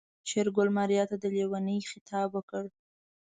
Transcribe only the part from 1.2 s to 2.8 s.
د ليونۍ خطاب وکړ.